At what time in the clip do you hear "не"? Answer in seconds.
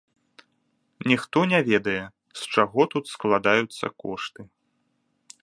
1.51-1.59